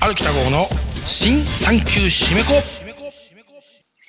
[0.00, 0.64] ある北郷の
[1.04, 2.54] 新産休締め子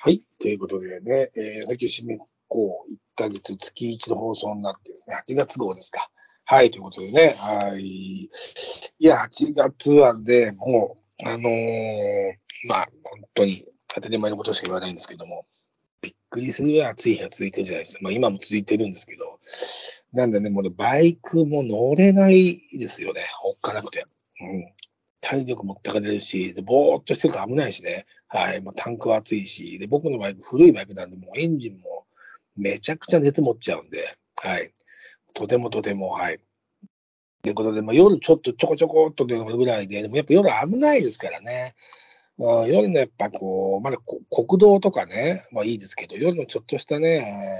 [0.00, 0.20] はい。
[0.40, 2.18] ということでね、えー、さっき締め
[2.48, 6.10] こう、1ヶ月月1の放送になってですね、8月号ですか。
[6.44, 6.70] はい。
[6.70, 7.82] ということでね、はい。
[7.82, 8.28] い
[8.98, 12.34] や、8月はね、もう、あのー
[12.68, 13.56] まあ、本当に
[13.94, 15.46] 当たり前のことしか言わないんですけども、
[16.02, 18.00] びっくりするぐらい暑い日が続いてるじゃないですか。
[18.02, 19.38] まあ、今も続いてるんですけど、
[20.12, 23.22] なんでね、もう、バイクも乗れないですよね。
[23.44, 24.04] おっかなくて。
[24.40, 24.72] うん。
[25.20, 28.06] 体力持ってかれるし、で、ぼーっとしてると危ないしね。
[28.26, 28.60] はい。
[28.60, 32.04] まあ、タンクは熱いし、で、僕のバイク、古いバイクなんで、もうエンジンも
[32.56, 33.98] めちゃくちゃ熱持っちゃうんで、
[34.42, 34.74] はい。
[35.34, 36.40] とてもとても、はい。
[37.42, 41.74] ということで、まあ、夜ちょっとちょこちょこっと出るぐらいで、でもやっぱ夜危ないですからね。
[42.38, 47.08] まあ、夜のやっぱこう、まだ国道とかね、まあいいですけど、夜のちょっとしたね、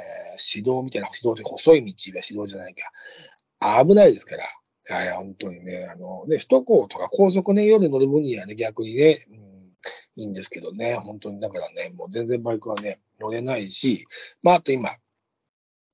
[0.09, 3.85] えー市道みたいな、市道って細い道は市道じゃないか。
[3.85, 4.45] 危ないですから。
[4.89, 9.41] はい、本当にね、あの、ね、首都高とか高速ね、夜乗る分にはね、逆にね、うん、
[10.17, 14.05] いいんですけどね、本当にだからね、もう全然バイクはね、乗れないし、
[14.43, 14.91] まあ、あと今、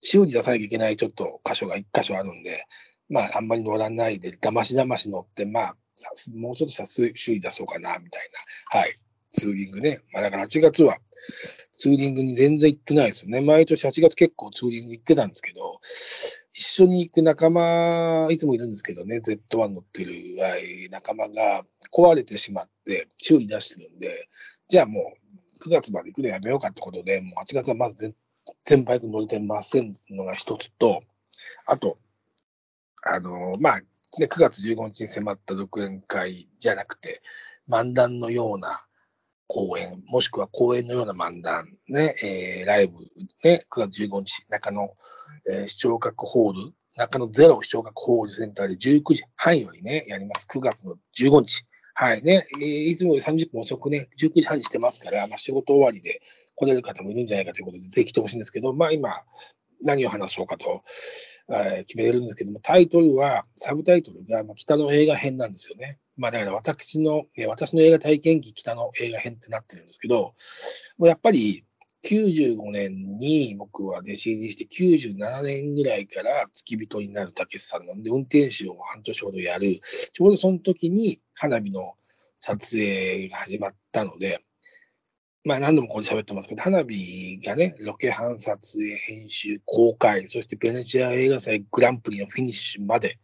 [0.00, 2.64] 修理出さなきゃいけないちょっと箇所が一箇所あるんで、
[3.10, 5.76] まあ、あんまり乗らないで、だましだまし乗って、まあ、
[6.34, 8.30] もうちょっとさす修理出そうかな、みたい
[8.72, 8.78] な。
[8.78, 8.90] はい。
[9.30, 10.00] ツーリングね。
[10.12, 10.98] まあ、だから8月は、
[11.78, 13.40] ツーリングに全然行ってないですよね。
[13.40, 15.78] 毎年8月結構ツーリング行ってたんですけど、
[16.52, 24.28] 一緒に行く仲間、いつもいるんですけどね、Z1 乗ってるはい仲間が壊れてしまって修理出してるんで、
[24.68, 25.12] じゃあも
[25.62, 28.14] う9月まで行くのやめようかってことで、もう8月はまず全
[28.64, 31.02] 全バイク乗れてませんのが一つと、
[31.66, 31.98] あと、
[33.02, 33.80] あのまあ、
[34.18, 37.20] ね、9月15日に迫った独演会じゃなくて、
[37.68, 38.84] 漫談のような
[39.48, 42.98] 公演、もしくは公演のような漫談、ね、えー、ライブ、
[43.44, 44.94] ね、9月15日、中野、
[45.50, 50.46] えー視聴覚ホール、中野ゼロ視聴覚ホールセンターで19時半よりね、やります。
[50.50, 51.64] 9月の15日。
[51.94, 56.20] はいね、えーいつもより30分遅くね、19時半にしてますから、まあ、仕事終わりで
[56.54, 59.22] 来れる方もいるんじゃないかということで、ぜひ来てほしいんですけど、まあ今、
[59.82, 60.82] 何を話そうかと、
[61.50, 65.98] えー決めれるんですけども、タイトルは、サブタイトルが、まあ、北の映画編なんですよね。
[66.16, 70.34] まあだから私の、え私の映画体験記北の映画編ってなってるんですけど、
[70.98, 71.64] もうやっぱり
[72.04, 79.80] 95年に僕は弟子入りして97年ぐらいから付き人になるたけしさんなんで、運転手を半年ほどやる。
[79.80, 81.94] ちょうどその時に花火の
[82.40, 84.40] 撮影が始まったので、
[85.48, 93.18] まあ何度もここで喋ってますけど、花火がね、ロケハン撮影、編集、公開、そしてベネチア映画祭グランプリのフィニッシュまで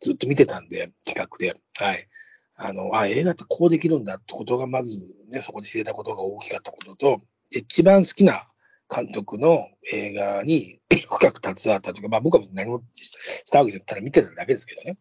[0.00, 1.54] ずっと見てたんで、近くで。
[1.78, 2.08] はい。
[2.54, 7.20] あの、あ、映画ってこうできるんだってことがまずね、そこで知れたことが大きかったことと、
[7.54, 8.40] 一番好きな
[8.88, 14.96] 監督の映画に 深く携わったというか、まあ僕は何もしたわけじゃなくて、ただ見てただけですけどね。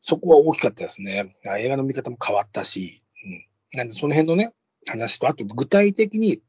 [0.00, 1.36] そこは大きかったですね。
[1.58, 3.78] 映画の見方も変わったし、うん。
[3.78, 4.54] なんでその辺のね、
[4.88, 6.42] 話と、あと具体的に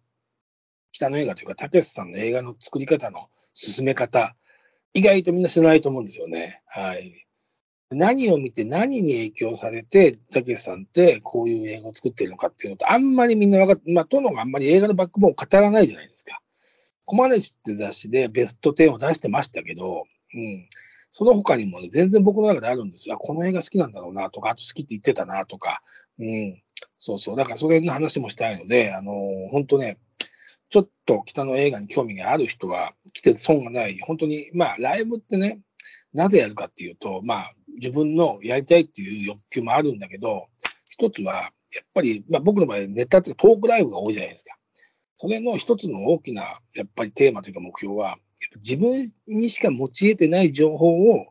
[0.92, 4.36] 北の映画というか、たけしさんの映画の作り方の進め方、
[4.94, 6.62] 意外とみんな知らないと思うんですよね。
[6.68, 7.25] はい。
[7.92, 16.42] 何を見て何に影響されて、たけしさんってこういう映画を作ってるのかっていうのと、あんまりみんな分かって、まあ、殿があんまり映画のバックボーンを語らないじゃないですか。
[17.06, 20.03] コマネチって雑誌でベスト10を出してましたけど、
[20.34, 20.68] うん。
[21.09, 23.18] その他にもね、全然僕の中であるんですよ。
[23.18, 25.81] この映画好きなんだろうなとか、あと好きって言ってたなとか、
[26.19, 26.62] うん。
[27.03, 27.35] そうそう。
[27.35, 29.97] だからそれの話もしたいので、あのー本当ね、
[30.69, 33.97] ちょっと北の映画に興味がある人は来て損がない。
[34.00, 35.62] 本当に、まあ、ライブってね、
[36.13, 40.45] なぜやるかっていうと、まあ、自分のやりたいっていう欲求もあるんだけど、
[40.89, 41.34] 一つは、
[41.73, 44.56] やっぱり、まあ僕の場合、ネタっていうかトークライブが多いじゃないですか。
[45.18, 46.44] それの一つの大きな、
[46.75, 48.18] やっぱりテーマというか目標は、
[48.57, 48.91] 自分
[49.25, 51.25] にしか持ち得てない情報を、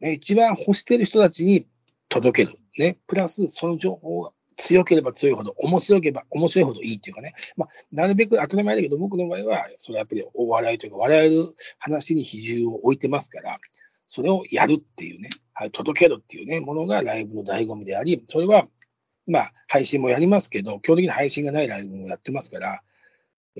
[0.00, 1.68] ね、一番欲してる人たちに
[2.08, 2.58] 届ける。
[2.78, 2.98] ね。
[3.06, 7.32] プラス、その情報が強ければ強いほど、面白ければ面白いほどいいっていうかね。
[7.56, 11.42] まあ、なるべく当たり前だけど、僕の場合は、それはやっぱりお笑いというか、笑える
[11.78, 13.58] 話に比重を置いてますから、
[14.06, 18.66] それをやるっていうね、はい、届けるっていうね、ものがライブの醍醐味であり、それは、
[19.26, 22.82] まあ、配信もやりますけど、基本的に配信がないライブもやってますから、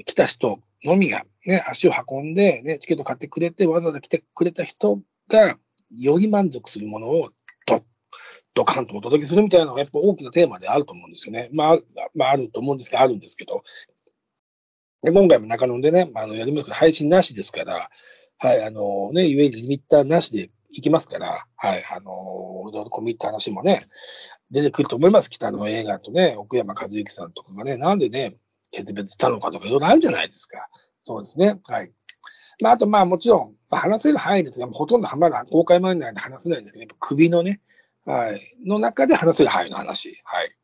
[0.05, 5.59] 来た人のみが、ね、足を運んで、ね、チケット買ってくれて、わざわざ来てくれた人が、
[5.91, 7.31] より満足するものを、
[8.57, 11.51] ドカンとお届けするみたいなのが、やっぱ大きなテーマであると思うんですよね。
[11.53, 11.79] まあ、
[12.15, 13.63] まあ、あると思うんですけど、あるんですけど。
[15.03, 17.91] で今回も中野でね、まあ、あのやりますけど、配信なしですから、
[18.39, 23.83] はい、あのね、いわゆるリミッターなしで行きますから、はい、あのいろいろ込み入った話もね、
[24.51, 25.29] 出てくると思います。
[25.29, 28.37] 北の映画とね、奥山和之さんとかがね、なんでね、
[28.71, 30.67] 決別したのかとかいろいろあるじゃないですか。
[31.03, 31.61] そうですね。
[31.69, 31.93] はい。
[32.63, 37.61] まあ、あと、まあ、もちろん、まあ、話せる範囲ですが、ほとんどまだ公開前なんで話せないんですけど、やっぱ首のね、
[38.07, 38.41] はい。
[38.65, 40.21] の中で話せる範囲の話。
[40.25, 40.57] はい。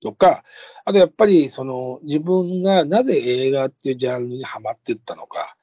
[0.00, 0.42] とか、
[0.84, 5.56] あとやっぱりその自分がなぜ映画っていうジャンルにはまっていったのか、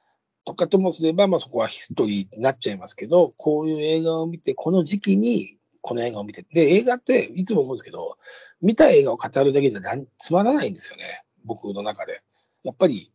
[0.44, 8.18] とかともすれば、まあそこはヒストリーになっちゃいますけど、こういう映画を見て、この時期にこの映画を見て、で、映画っていつも思うんですけど、
[8.60, 9.80] 見た映画を語るだけじゃ
[10.18, 11.22] つまらないんですよね。
[11.44, 12.22] 僕の中で。
[12.62, 13.12] やっぱり、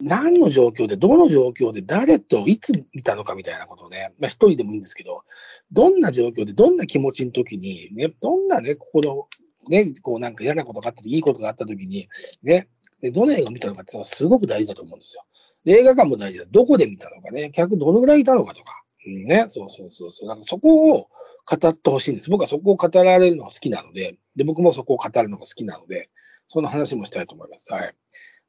[0.00, 5.22] 何の状況で、どの状況で、誰といつ見たのかみたいなことをね、まあ一人でもいいんですけど、
[5.70, 9.28] どんな状況で、どんな気持ちの時に、ね、どんなね、心、
[9.68, 12.08] ね、こうなんか嫌なことがあった時、いいことがあった時に、
[12.42, 12.68] ね、
[13.12, 15.24] どの映画を見たのかっていうのはすごく大事だと思うんですよ。
[15.66, 16.46] 映画館も大事だ。
[16.50, 18.82] どこで見たのかね、客どのぐらいいたのかとか。
[19.04, 20.28] うんね、そうそうそうそう。
[20.28, 21.08] なんかそこを
[21.50, 22.30] 語ってほしいんです。
[22.30, 26.08] 僕はそこを語られるのが好きなので、で、僕もそこを語るのが好きなので、
[26.46, 27.72] その話もしたいと思います。
[27.72, 27.94] はい。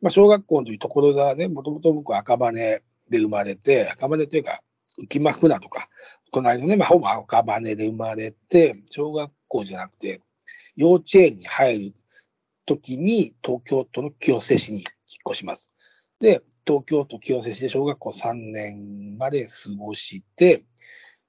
[0.04, 4.62] まあ、小学校の時、所沢ね、もともと僕は赤羽で生まれて、赤羽というか、
[5.10, 5.88] 浮間船とか、
[6.34, 10.20] 隣のね、まあ、ほぼ赤羽で生まれて、小学校じゃなくて、
[10.76, 11.94] 幼稚園に入る
[12.66, 14.86] 時に東京都の清瀬市に引っ
[15.30, 15.72] 越します。
[16.20, 20.66] で、東京都清瀬市で小学校3年まで過ごして、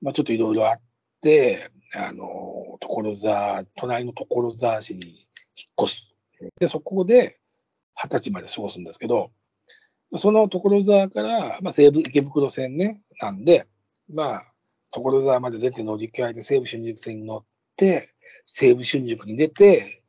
[0.02, 0.80] まあ、ちょっといろいろあっ
[1.20, 6.16] て、あの、所沢、隣の所沢市に引っ越す。
[6.58, 7.38] で、そこで
[7.94, 9.30] 二十歳まで過ごすんですけど、
[10.16, 13.66] その所沢から、まあ、西武池袋線ね、なんで、
[14.12, 14.52] まあ、
[14.90, 17.44] 所沢まで出て乗り換えて西武新宿線に乗っ
[17.76, 18.10] て、
[18.46, 20.02] 西武新宿に出て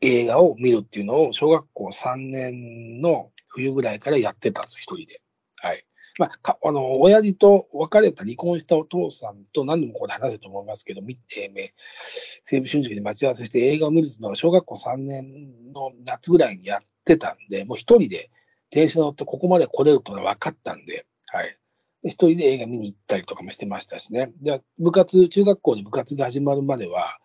[0.00, 5.20] 映画を見るっていうのを小学校3年の冬ぐらいからやってたんです、一人で。
[5.58, 5.84] はい。
[6.18, 18.30] まあ、かあの、親父と別れた、離婚したお父さんと何度もここで話せると思いますけど、見て、西武春宿で待ち合わせして映画を見るっていうのは小学校3年の夏ぐらいにやってたんで、もう一人で
[18.70, 21.58] 電車乗ってここまで来れるというのは分かったんで、はい。
[22.02, 24.30] 一人で映画見に行ったりとかもしてましたしね。
[24.42, 27.18] で、部活、中学校で部活が始まるまでは、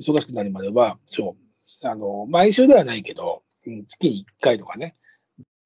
[0.00, 1.36] 忙しくなるまでは、そ
[1.84, 4.96] う、あの、毎週ではないけど、うん、月に1回とかね、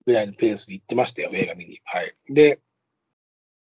[0.07, 1.81] ぐらいのペースで行ってましたよ、映画見に。
[1.85, 2.15] はい。
[2.29, 2.61] で、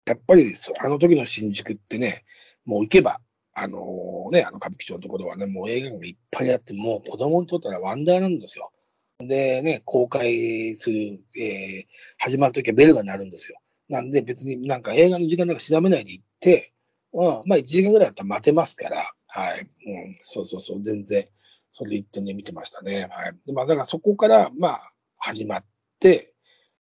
[0.07, 2.25] やっぱりですよ、あの時の新宿ってね、
[2.65, 3.21] もう行けば、
[3.55, 8.71] あのー、ね、あの歌舞伎町のところはね、もう映画がいっぱいあって、もう子供にとったらワンダーなんですよ。
[9.19, 11.85] でね、公開する、えー、
[12.19, 13.59] 始まるときはベルが鳴るんですよ。
[13.89, 16.73] なんで別になんか映画の時間なんか調べないで行って、
[17.13, 19.61] うん、まあ1時間ぐらいだったら待てますから、はい。
[19.61, 21.27] うん、そうそうそう、全然、
[21.71, 23.07] それで行ってね、見てましたね。
[23.11, 23.33] はい。
[23.47, 25.65] で、まあだからそこから、まあ、始まっ
[25.99, 26.35] て、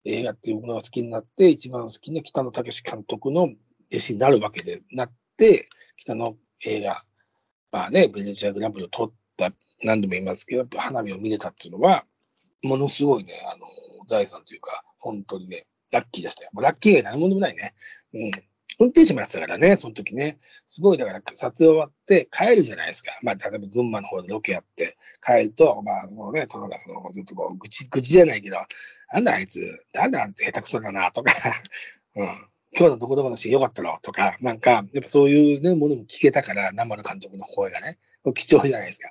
[0.04, 3.58] 映画っていうものが好きになって、一番好きな北野武監督の弟
[3.98, 7.04] 子になるわけでなって、北の映画、
[7.70, 9.18] まあね、ベネチアグランプリを取った、
[9.84, 12.04] 何度も言いますけど、花火を見れたっていうのは、
[12.62, 13.66] ものすごいね、あの、
[14.06, 16.50] 財産というか、本当にね、ラッキーでしたよ。
[16.52, 17.74] もうラッキー以外何もでもないね。
[18.14, 18.30] うん。
[18.80, 20.38] 運転手もやってたからね、その時ね。
[20.66, 23.10] すごい、だから撮影終わって帰るじゃないですか。
[23.22, 28.56] まあ、例えば群馬の方でロケやって帰ると、まあ、もうね、殿がその、ずっとこう、愚痴、愚痴じゃないけど、
[29.12, 29.60] なんだあいつ、
[29.94, 31.32] なんだあいつ下手くそだな、とか、
[32.14, 32.47] うん。
[32.76, 37.98] 今日のどこどこのシーンよかったろとか、なんか、やっぱそういうね、ものも聞けたから、生の監督の声がね、
[38.34, 39.10] 貴重じゃないですか。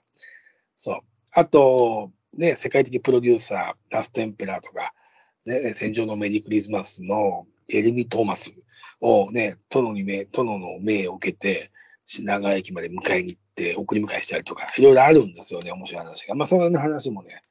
[0.75, 0.99] そう。
[1.33, 4.93] あと、ね、世界的プロデューサー、ラストエンペラーとか、
[5.45, 8.51] ね、戦場のメリークリスマスのジェレミー・トーマス
[9.01, 11.71] をね、殿に命、殿の命を受けて、
[12.05, 16.35] 品川駅まで迎えに行って、送り迎えしたりとか、いろいろあるんですよね、面白い話が。
[16.35, 17.41] まあ、その話もね、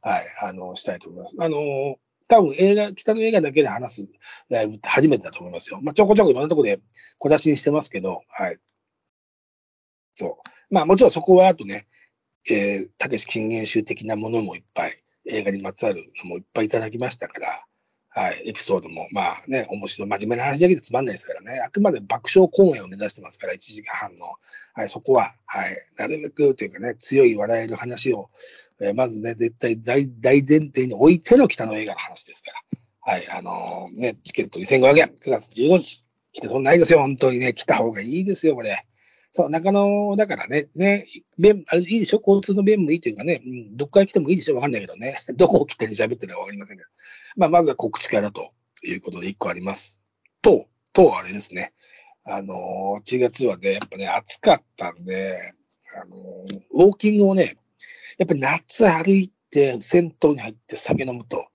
[0.00, 1.36] はい、あの、したいと思います。
[1.38, 1.96] あの、
[2.28, 4.12] 多分映画、北の映画だけで話す
[4.48, 5.80] ライブって初めてだと思いますよ。
[5.82, 6.80] まあ、ちょこちょこいろんなところで
[7.18, 8.58] 小出しにしてますけど、はい。
[10.14, 10.74] そう。
[10.74, 11.86] まあ、もちろんそこはあとね、
[12.50, 17.64] えー、たけし金言集的なものもいっぱい、映画にまつわるのもいっぱいいただきましたから、
[18.18, 24.32] はい、エピソードも、まあね、面白い、真面目な話だけでつまんないですからね、あくまで爆笑公演を目指してますから、1時間半の。
[24.72, 28.30] はい、そこは、はい、なるべくというかね、強い笑える話を、
[28.80, 32.52] えー、まずね、絶対大大前提に置いての北の映画の話ですか
[33.04, 33.12] ら。
[33.12, 36.06] はい、あのー、ね、チケット2500円、9月15日。
[36.32, 38.86] 来てそんないですよ、本当にね、来た方がいいですよ、これ。
[39.36, 41.04] そう、中野だからね、ね、
[41.38, 42.22] 便、あれいいでしょ？
[42.26, 44.54] 交通の便もいいというかね、うん、どっから来てもいいでしょ？
[44.56, 45.14] わかんないけどね。
[45.36, 46.88] どこを来てに喋ってるかわかりませんけど。
[47.36, 48.50] まあ、まずは告知からと
[48.82, 50.04] いうことで一個あります。
[50.40, 51.74] と、と、あれですね。
[52.24, 55.52] あの、1月はね、やっぱね、暑かったんで、
[55.94, 56.16] あの、
[56.72, 57.56] ウォーキングをね、
[58.16, 61.46] やっぱり夏歩いて、銭湯に入って酒飲むと、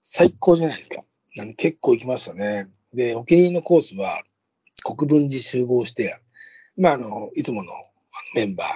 [0.00, 1.04] 最高じゃないですか。
[1.36, 2.68] なん結構行きましたね。
[2.94, 4.22] で、お気に入りのコースは、
[4.82, 6.16] 国分寺集合して、
[6.78, 7.72] まあ、あの、いつもの
[8.36, 8.68] メンバー、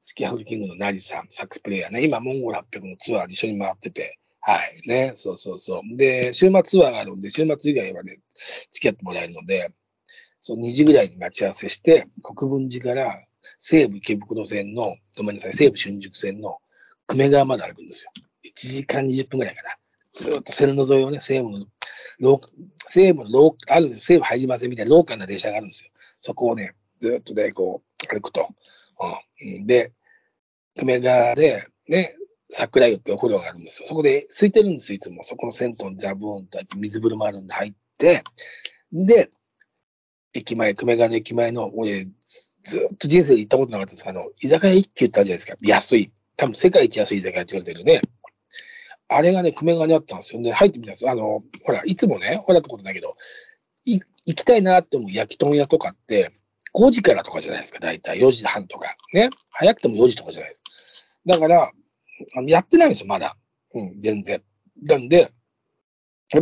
[0.00, 5.96] スキャフルキングのナリさん、サックスプレイヤーね、今、モンゴル800のツアーで一緒に回ってて、はい、ね、そうそうそう。
[5.96, 8.20] で、週末ツアーがあるんで、週末以外はね、
[8.70, 9.70] 付き合ってもらえるので、
[10.40, 13.22] そう、2時ぐらいに待ち合わせして、国分寺から
[13.58, 16.56] 西武池袋線の、ごめんなさい、西武新宿線の
[17.06, 18.12] 久米川まで歩くんですよ。
[18.46, 19.76] 1時間20分ぐらいかな。
[20.14, 22.40] ずっと線路沿いをね、西武の、
[22.76, 24.16] 西武の、あるんですよ。
[24.16, 25.90] 西武入りませんみたいな廊下の電車があるんですよ。
[26.18, 28.48] そこをね、ずっとね、こう、歩くと。
[29.40, 29.92] うん、で、
[30.76, 32.14] 久米川で、ね、
[32.48, 33.88] 桜湯ってお風呂があるんですよ。
[33.88, 35.24] そこで空いてるんですよ、いつも。
[35.24, 38.22] そこの銭湯にザブーンと入って水風呂もあるんで入って、
[38.92, 39.30] で、
[40.34, 42.06] 駅前、久米川の駅前の、俺、
[42.62, 45.56] ずっと人生で行ったことなかったんですけど、あの、居酒屋一休ってあるじゃないですか。
[45.60, 46.12] 安い。
[46.36, 48.00] 多分世界一安い居酒屋って言われてるね。
[49.08, 50.42] あれがね、久米川にあったんですよ。
[50.42, 51.10] で、入ってみたんですよ。
[51.10, 53.16] あの、ほら、いつもね、ほらってことだけど、
[53.86, 56.30] い行きたいなって思う焼き豚屋とかって、
[56.74, 58.96] 5時からとかじゃないですか、だいたい4時半とか。
[59.12, 59.30] ね。
[59.50, 60.70] 早くても4時とかじゃないですか。
[61.26, 61.72] だから、
[62.46, 63.36] やってないんですよ、まだ。
[63.74, 64.42] うん、全然。
[64.86, 65.32] なんで、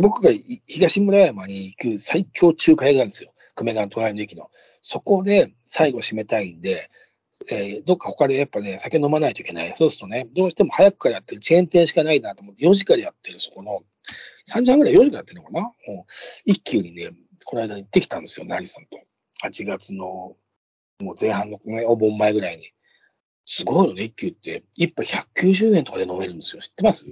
[0.01, 0.31] 僕が
[0.67, 3.33] 東村山に行く最強中華屋があるんですよ。
[3.55, 4.49] 久米川の隣の駅の。
[4.81, 6.89] そこで最後締めたいんで、
[7.51, 9.73] えーどっか他でやっぱね、酒飲まないといけない。
[9.73, 13.81] そうするとね、どうしても早くからやってるチェーン店しかないなと思って、4時からやってるそこの、
[14.47, 15.61] 3時半ぐらい4時からやってるのかな？
[15.61, 15.73] も
[16.07, 16.11] う
[16.45, 17.11] 一休にね、
[17.45, 18.99] この間行ってきたんですよ、成さんと。
[19.43, 20.35] 8月の、
[20.99, 22.71] もう前半のね、お盆前ぐらいに。
[23.45, 24.63] すごいのね、一休って。
[24.77, 26.61] 一杯190円とかで飲めるんですよ。
[26.61, 27.07] 知ってます？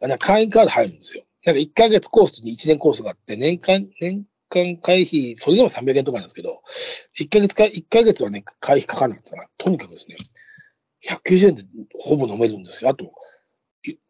[0.00, 1.24] なんか会員カード入るんですよ。
[1.44, 6.62] なんか1ヶ月コースに1年コースがあって、年間、年間会費、それでも300円とかなんですけど、
[7.18, 10.16] 1ヶ月か、1ヶ月はね、会費かかんなかったら、とにかくですね、
[11.26, 11.64] 190円で
[11.98, 12.90] ほぼ飲めるんですよ。
[12.90, 13.10] あと、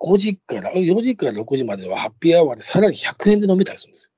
[0.00, 4.11] 5時から、4時から6時まではハッピーアワーでさらに100円で飲めたりするんですよ。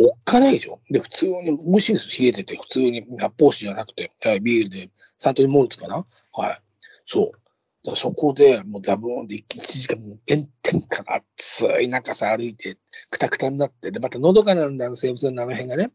[0.00, 0.80] おっかないでしょ？
[0.90, 2.22] で、普通に美味しいです。
[2.22, 6.06] 冷えてて、普通に発泡酒じゃなくて、はいビールで、サントリーモルツかな？
[6.32, 6.60] はい。
[7.06, 7.38] そう。
[7.84, 12.78] だそこでもうザブーンで1時間もう炎天下の暑い中さ歩いて、
[13.10, 15.90] くたくたになって、で、またのどかなんだ、生物のあの辺がね。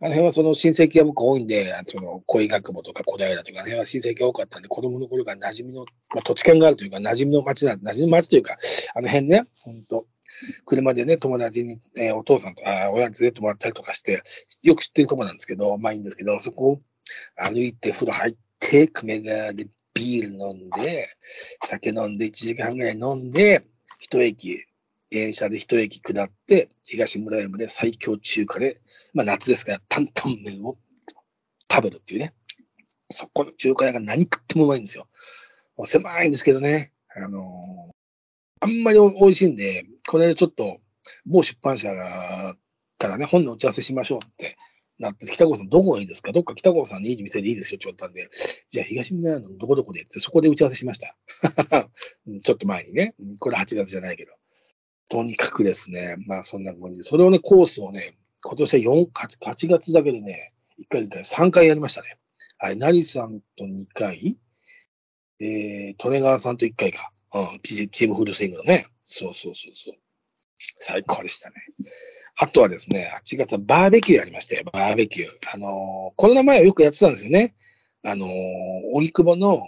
[0.00, 8.56] あの辺はその親戚が僕多いんで、その恋学部とか小平とか、あの辺は親戚が多かったんで、子供の頃から馴染みの、まあ、土地勘があるというか、馴染みの町なん、馴染みの町というか、
[8.94, 10.06] あの辺ね、ほんと、
[10.64, 14.22] 車でね、友達に、えーお父さんと、あー親に連れてもらったりとかして、
[14.62, 16.80] よく知ってるとこなんですけど、まあいいんですけど、そこを
[17.36, 21.08] 歩いて風呂入って、久米川でビール飲んで、
[21.62, 23.64] 酒飲んで1時間ぐらい飲んで、
[23.98, 24.64] 一駅、
[25.10, 28.80] 電車で一駅下って、東村山で最強中華で、
[29.14, 30.76] まあ夏ですから、担々麺を
[31.70, 32.34] 食べるっていうね。
[33.10, 35.08] そこの中華屋が何食ってもうまいんですよ。
[35.84, 36.92] 狭いんですけどね。
[37.16, 37.98] あのー
[38.60, 40.80] あんまり美味しいんで、この間ちょっと、
[41.26, 41.88] 某出版社
[42.98, 44.56] からね、本の打ち合わせしましょうって
[44.98, 46.32] なって、北郷さんどこがいいですか？
[46.32, 48.28] どっか北郷さんにいい店でいいですよって言われたんで、
[48.70, 51.16] じゃあ東村のどこどこでって、そこで打ち合わせしました。
[52.42, 53.14] ちょっと前にね。
[53.38, 54.32] これ8月じゃないけど。
[55.10, 62.18] とにかくですね、まあそんな感じで、それをね、コースをね、今年は4、8, 8月だけでね、1回1回3回やりましたね。
[62.58, 64.38] はい、成さんと2回、
[65.40, 67.12] えー、利根川さんと1回か。
[67.34, 68.86] うん、チチームフルスイングのね。
[69.00, 69.94] そうそうそうそう。
[70.78, 71.56] 最高でしたね。
[72.40, 75.28] あとはですね、8月はバーベキューやりましたよ、バーベキュー。
[75.54, 77.54] あのーコロナ前はよくやってたんですよね。
[78.04, 78.30] あのー、
[78.94, 79.60] 荻窪の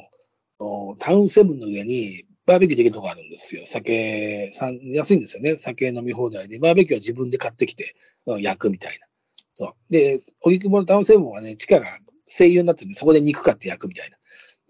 [0.59, 3.63] おタウンセブンの上にバーベキューできるとこあるんですよ。
[3.65, 5.57] 酒、安いんですよね。
[5.59, 6.59] 酒飲み放題で。
[6.59, 7.95] バーベキューは自分で買ってきて、
[8.27, 9.07] うん焼くみたいな。
[9.55, 9.93] そう。
[9.93, 11.87] で、荻窪のタウンセブンはね、地下が
[12.27, 14.17] 声優になってるんで、そこで肉買って焼くみたいな。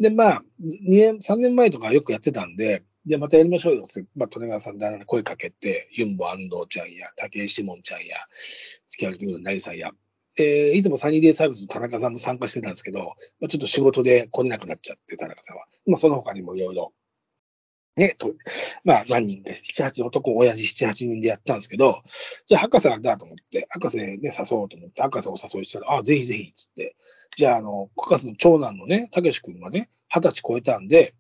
[0.01, 8.17] で、まあ、2年、3年前とかよくやってたんで、じゃあまたやりましょうよって、まあ、利根川さんで声かけて、ユンボ安藤ちゃんや、竹井志門ちゃんや、
[8.87, 9.91] 月原君の成さんや、
[10.39, 13.01] えーいつもサニーデイサービスの田中さんも参加してたんですけど、
[13.41, 15.65] まあ、ちょっと仕事で来れなくなっちゃって、田中さんは。
[15.87, 16.93] まあ、その他にもいろいろ、
[17.97, 18.33] ね、と、
[18.85, 22.03] まあ、何人か、7、8男、親父7、8人でやったんですけど、
[22.47, 26.97] じゃあ、博士だと思って、博士ね、誘おうと思って、博士を誘いしたら、あぜひぜひ、つって、
[27.37, 31.15] じゃあ、あの、博士の長男のね、たけし君がね、二十歳超えたんで、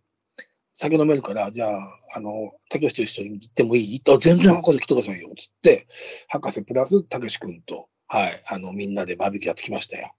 [0.72, 4.02] 酒飲めるから、じゃあ、あの、たけしと一緒に行ってもいい？
[4.08, 5.86] あ、全然博士来てくださいよ、つって、
[6.28, 10.12] 博士プラスたけし君と、はい、あの、みんなでバーベキューやってきましたよ。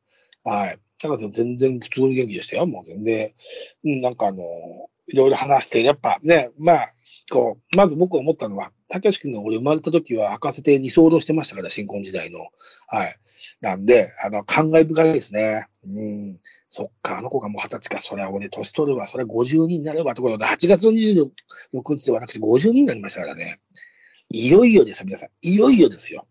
[0.43, 0.77] はい。
[1.07, 3.31] 博士も全然普通に元気でしたよ、もう全然。
[3.83, 4.43] うん、なんかあの、
[5.07, 6.87] いろいろ話して、やっぱね、まあ、
[7.31, 12.39] こう、まず僕思ったのは、たけし君が俺生まれた時は博士亭に居候してましたから、新婚時代の。
[12.87, 13.15] はい。
[13.61, 15.67] なんで、あの、感慨深いですね。
[15.85, 16.01] う
[16.33, 16.39] ん。
[16.67, 21.31] そっか、あの子がもう二十歳か、それは俺年取るわ、それは52になるわ、ところで、8月の26
[21.95, 23.59] 日ではなくて52になりましたからね。
[24.29, 25.29] いよいよですよ、皆さん。
[25.41, 26.27] いよいよですよ。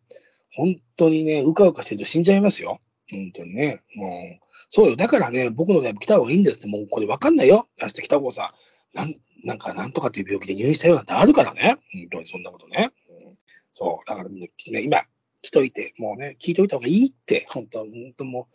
[0.54, 2.80] 本当にね、うかうかしてると死んじゃいますよ。
[3.10, 3.82] 本当にね。
[3.96, 4.96] もう、そうよ。
[4.96, 7.68] だからね、僕のライブ来た方がいいんですって、もうこれわかんないよ。
[7.80, 8.52] 明日来た方さ、
[8.94, 9.14] なん、
[9.44, 11.76] なんかなんとかっていう病気で入院したようなんてあるからね。
[11.92, 12.92] 本当にそんなことね。
[13.08, 13.36] うん
[13.72, 14.08] そう。
[14.08, 14.50] だから、ね、
[14.82, 15.04] 今、
[15.42, 18.48] 来といて、もうね、聞いといた方がいいって、本当本当も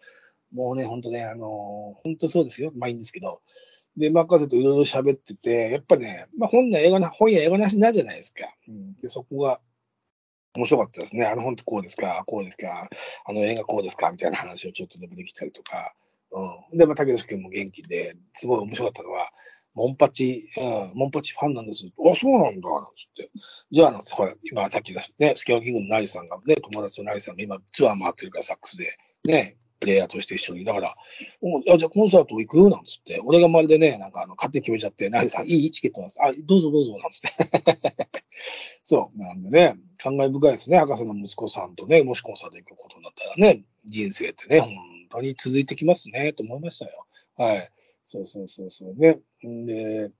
[0.52, 2.72] う、もうね、本当ね、あのー、本当そうですよ。
[2.76, 3.42] まあいいんですけど。
[3.98, 8.46] で、任せといろいろ喋ってて、やっぱね、まあ本や映画な、本や映画なしになるじゃないですか。
[8.68, 9.60] うん、で、そこが
[10.56, 11.26] 面白かったですね。
[11.26, 12.90] あの本ってこうですか、こうですか、
[13.26, 15.94] あの映画こうですか、みたいな話をちょっとでもできたりとか。
[16.32, 16.78] うん。
[16.78, 19.30] で、まあ、竹内君も元気で、すごい面白かったのは、
[19.74, 21.86] モンパチ、うん、モンパチファンなんです。
[21.86, 23.30] あ、そうなんだ、なんつって。
[23.72, 30.66] じゃあ、ほら、今さっきだね、スケオキングのナイさんがね、友達のナイさんが今ツアー回ってるからサックスで、ね、プレイヤーとして一緒に。
[30.66, 32.70] だから、あじゃあコンサート行く？
[32.70, 35.72] なんつって、俺がまるでね、なんかあの勝手に決めちゃって、ナリさん、いい？
[35.72, 36.20] チケットなんです。
[36.24, 38.24] あ、どうぞどうぞ、なんつって。
[38.84, 40.78] そう、なんでね、感慨深いですね。
[40.80, 44.72] 博士の息子さんとね、もしコンサート行くことになったらね、人生ってね、本
[45.10, 47.06] 当に続いてきますね、と思いましたよ。
[47.38, 47.70] はい。
[48.04, 49.20] そうそうそうそうね。
[49.44, 50.12] で、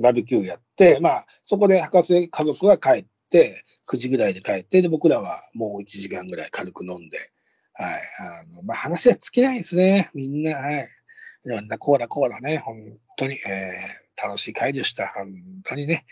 [0.00, 7.18] バーベキューやって、まあ、そこで博士家族は帰って、9時ぐらいで帰って、で、僕らはもう1時間ぐらい軽く飲んで、
[7.74, 8.00] はい。
[8.20, 10.10] あの、まあ、話は尽きないですね。
[10.14, 10.88] みんな、はい。
[11.44, 12.58] いろんなこうだこうだね。
[12.58, 12.76] 本
[13.18, 15.08] 当に、えー、楽しい会でした。
[15.08, 16.06] 本当にね。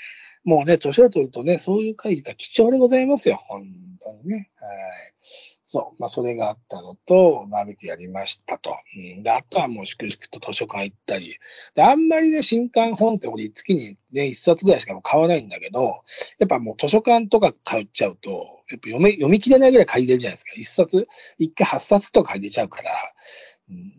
[0.45, 3.41] もうね、年を取るとね、そういう会議が貴重でございますよ。
[3.47, 3.65] 本
[4.01, 4.51] 当にね。
[4.57, 4.79] はい。
[5.19, 6.01] そう。
[6.01, 8.77] まあ、それがあったのと、バーベキューやりましたと。
[8.97, 9.23] うん。
[9.23, 11.33] で、あとはもう粛々と図書館行ったり。
[11.75, 15.95] で、あんまりね、新刊本って俺月にね、一冊ぐらいしかも買わないんだけど、
[16.39, 20.53] やっぱもう図書館とか通っちゃうと、やっぱ読め、読み切れないぐらい借りれるじゃないですか。
[20.57, 21.07] 一冊、
[21.39, 22.91] 一回八冊とか借りれちゃうから。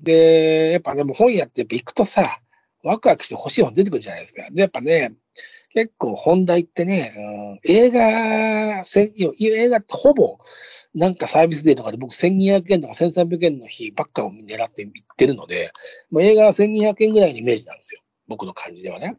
[0.03, 2.39] で、やっぱでも本屋ってやっぱ行くとさ、
[2.83, 4.49] ワクワクして欲しい本出てくるじゃないですか。
[4.51, 5.13] で、やっぱね、
[5.69, 10.37] 結構本題ってね、うん、映画、映画ってほぼ、
[10.93, 15.71] なんかサービスデーとかで僕1200円とか1300円の日ばっかを狙っていってるので、
[16.11, 18.01] もう映画は1200円ぐらいのイメージなんですよ。
[18.27, 19.15] 僕の感じではね。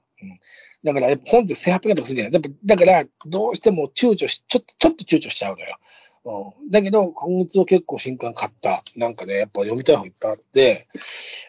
[0.83, 5.79] だから、本って1800円とかするじゃないだから、どうしても躊躇し、ちょっと、ちょっと躊躇しちゃうのよ。
[6.27, 8.83] うん、だけど、今月は結構新刊買った。
[8.97, 10.89] なんかね、やっぱ読みたい本いっぱいあって、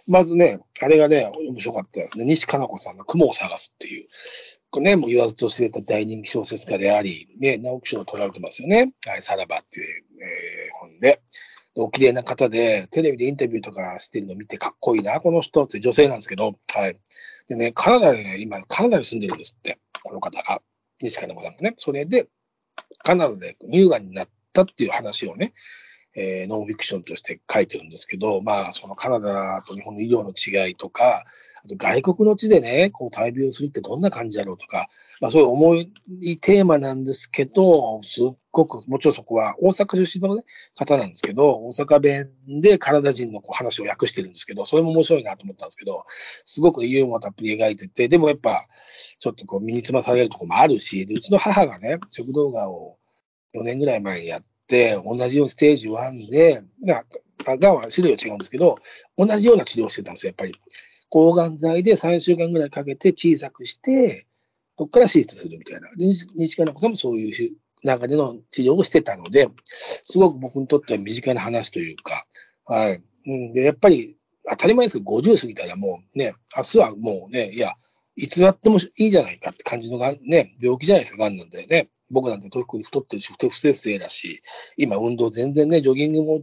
[0.09, 2.25] まずね、あれがね、面白かったですね。
[2.25, 4.07] 西加奈子さんの雲を探すっていう。
[4.71, 8.91] これね、もう言わずと知れた大人気小説家であり、ね、直木賞を取られてますよね。
[9.07, 11.21] はい、さらばっていう、えー、本で。
[11.75, 16.97] お綺麗な方で、テレビでインタビューとかしてるのを見てかっこいいな、この人って女性なんですけど、はい。
[17.49, 20.61] でね、カナダでね、今、カナダに住んでるんですって、この方が、
[21.01, 21.73] 西川信子さんがね。
[21.75, 22.27] それで、
[22.99, 25.53] カナダで乳がんになったっていう話をね、
[26.15, 31.25] えー、ノンフィクションとして書いてるんですけど、まあ、そのカナダと日本の医療の違いとか、
[31.63, 34.87] あと外国の地でね、こう大病するってどんな感じだろうとか、
[35.19, 35.75] まあそういう重
[36.21, 48.67] いテーマなんですけど、すっごく、もちろんそこは大阪出身の、ね、方なんですけど、大阪弁でカナダ人のこう話を訳してるんですけど、それも面白いなと思ったんですけど、すごくユーモアたっぷり描いてて、でもやっぱ、
[49.19, 52.97] ちょっとこう身につまされるところもあるし、うちの母がね、食動画を
[53.53, 56.95] 4年ぐらい前にやって、同じようにステージ1で、ま
[57.47, 58.75] あ、がんは種類は違うんですけど、
[59.17, 60.55] 同じような治療をしてたんですよ、やっぱり。
[61.09, 64.25] 抗がん剤で3週間ぐらいかけて小さくして、
[64.77, 65.89] そこから手術するみたいな。
[65.95, 66.25] で、西
[66.55, 67.51] 川奈子さんもそういう
[67.83, 72.25] 中での治療をしてたので、すごく僕にとっては身近な話というか、
[72.65, 73.03] はい。
[73.27, 74.17] うん、で、やっぱり
[74.49, 77.73] 当たり前ですけど、50過ぎたらもうね、明日はもうね、いや、
[78.15, 81.89] いつなってもいいじゃないかって感じのがね、病気じゃないですか、がんなんだよね。
[82.11, 84.41] 僕なんて特に太ってるし、太不節制だし、
[84.77, 86.41] 今運動全然ね、ジョギングも、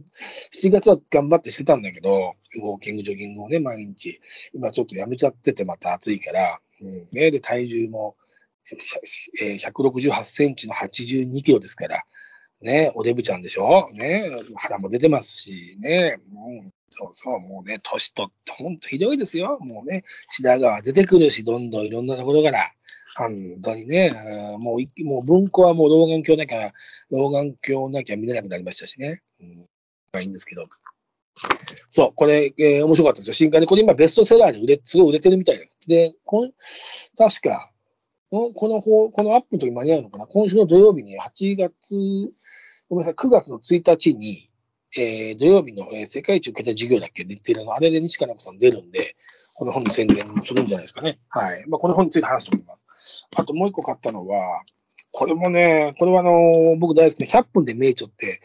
[0.53, 4.19] 7月は頑張ってしてたんだけど、ウォーキング、ジョギングをね、毎日、
[4.53, 8.15] 今ちょっとやめちゃってて、また暑いから、うん、ね、で、体重も、
[8.65, 12.03] 168センチの82キロですから、
[12.61, 13.89] ね、おデブちゃんでしょ？
[13.93, 19.59] ね、腹も出てますし、ね、うん、そうそう、もうね、年取ってほんとひどいですよ。
[19.59, 22.71] もうね、白髪出てくるし、どんどんいろんなところから、
[23.15, 24.11] 本当にね、
[24.59, 26.73] もう、もう文庫はもう老眼鏡なきゃ、
[27.11, 29.21] 老眼鏡なきゃ見れなくなりましたしね。
[29.39, 29.65] うん、ま
[30.13, 30.65] あいいんですけど。
[31.89, 33.33] そう、これ、えー、面白かったですよ。
[33.33, 35.79] 新刊で、これ今ベストセラーで売れ、すごい売れてるみたいです。
[35.87, 36.49] で、こ
[37.17, 37.71] 確か、
[38.31, 40.25] この方このアップの時間に合うのかな？
[40.25, 41.95] 今週の土曜日に8月、
[42.89, 44.49] ごめんなさい、9月の1日に、
[44.97, 47.25] えー、土曜日の、えー、世界一受けた授業だっけ？
[47.25, 49.15] 出てるの、あれで西加奈子さん出るんで、
[49.55, 51.19] この本の宣伝もするんじゃないですかね。
[51.29, 51.63] はい。
[51.67, 53.27] まあ、この本について話すと思います。
[53.35, 54.63] あともう一個買ったのは、
[55.11, 58.41] これもね、これはあの、僕大好きな100分で名著って、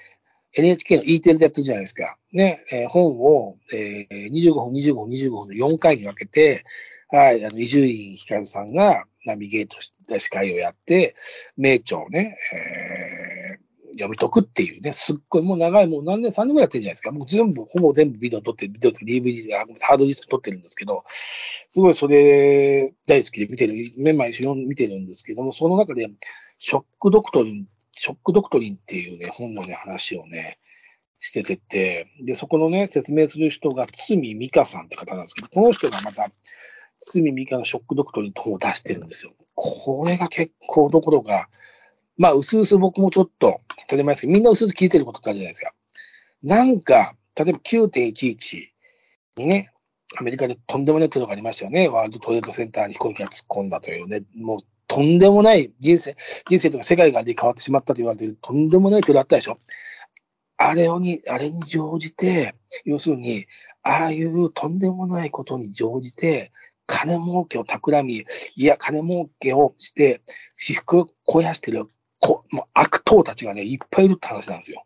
[0.54, 2.16] NHK の E テレでやってるじゃないですか。
[2.32, 6.64] ね、えー、本を、えー、25分、25分、25分の4回に分けて、
[7.10, 11.14] はい、あの、伊集院光さんがナビゲートした司会をやって、
[11.56, 12.36] 名著をね、
[13.50, 13.58] えー、
[13.92, 17.12] 読み解くっていうね、すっごいもう長い、もう何年、3年ぐらいやってるじゃないですか。
[17.12, 26.08] もう全部、ほぼ全部ビデオ撮って、ビデオとか DVD が、ハードディスク撮ってるんですけど、すごいそれ大好きで見てる、メンバー一緒に見てるんですけども、その中で、
[26.58, 30.58] ショックドクトリン、ショックドクトリンっていうね、本のね、話をね、
[31.20, 36.30] しててて、で、そこのね、説明する人が、堤美香さんって方なんですけど、この人がまた、
[37.00, 39.32] 堤美香のショックドクトリンと本を出してるんですよ。
[39.54, 41.48] これが結構どころか、
[42.18, 45.72] まあ、うすうす僕もちょっと、当たり前ですけど、みんなうすうす聞いてることってあるじゃないですか。
[46.42, 48.66] なんか、例えば9.11
[49.36, 49.70] にね、
[50.18, 51.88] アメリカでとんでもないテロがありましたよね。
[51.88, 56.16] ワールドトレードセンターに飛行機が突っ込んだというね、もうとんでもない人生、
[56.48, 59.58] 人生とか世界が変わってしまったと言われているとんでもないテロあったでしょ。
[60.56, 62.54] あれをに、あれに乗じて、
[62.84, 63.46] 要するに、
[63.82, 66.50] ああいうとんでもないことに乗じて、
[66.86, 68.24] 金儲けを企み、
[68.56, 70.22] いや、金儲けをして、
[70.56, 71.86] 私服を肥やしてる、
[72.20, 74.84] こもう悪党たちがね、いっぱいいるって話なんですよ。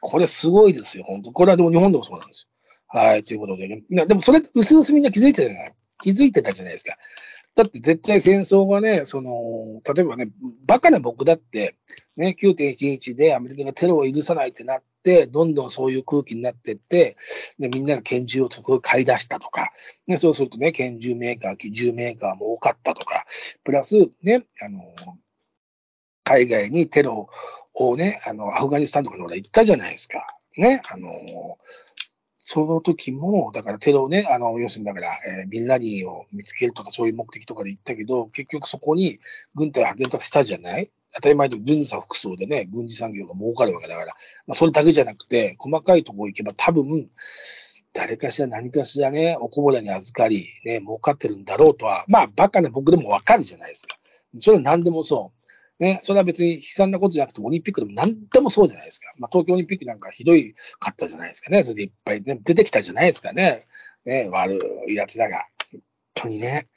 [0.00, 2.50] これすごいですよ、本当これはでも日本でもそうなんですよ。
[2.88, 3.82] はい、ということでね。
[4.06, 5.74] でもそれ、うすうすみんな気づいてたじゃない？
[6.02, 6.96] 気づいてたじゃないですか。
[7.54, 10.28] だって絶対戦争がね、その、例えばね、
[10.66, 11.74] バカな僕だって、
[12.16, 17.16] ね、9.11でアメリカがテロを許さないってなって、どんどんそういう空気になってって、
[17.58, 19.70] でみんなが拳銃をそこ買い出したとか、
[20.06, 23.24] ね、そうするとね、拳銃メーカー、銃メーカーも多かったとか、
[23.64, 24.82] プラスね、あの、
[26.26, 27.28] 海外にテロ
[27.74, 30.26] をね、あの、アフガニスタンとかのほら行ったじゃないですか。
[30.56, 31.10] ね、あの、
[32.38, 35.08] その時も、だからテロをね、あの、要するにだから、
[35.40, 39.18] えー、ビンラディを見つけるとかそういう目的とかで行ったけど、結局そこに
[39.54, 40.90] 軍隊を派遣とかしたじゃない？
[41.14, 44.12] 当たり前で軍事差複数でね、軍事産業が儲かるわけだから、
[44.46, 47.08] まあ、それだけじゃなくて、細かいところ行けば多分、
[47.94, 53.96] 誰かしら何かしらね、おこぼれに預かり、ね、儲かってるんだろうとは、まあ、バカな僕でもわかるじゃないですか。
[54.36, 55.35] それは何でもそう。
[55.78, 59.12] ね、それは別に悲惨なことじゃなくて、オリンピックでも何でもそうじゃないですか。
[59.18, 61.62] まあ、東京オリンピックなんかひどいかったじゃないですかね。
[61.62, 63.62] それでいっぱい、ね、出てきたじゃないですかね。
[64.04, 64.58] ね、悪
[64.88, 65.46] いやつだが。
[65.72, 65.82] 本
[66.14, 66.68] 当にね。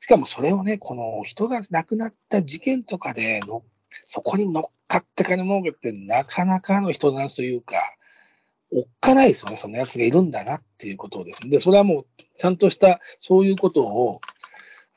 [0.00, 3.62] しかもそれをね、この人が亡くなった事件とかでの、
[4.06, 7.76] そこに乗っかって金儲けってなかなかの人なんというか、
[8.72, 9.56] おっかないですよね。
[9.56, 11.50] そのやつがいるんだなっていうことをですね。
[11.50, 14.20] で、それはもう、ちゃんとしたそういうことを、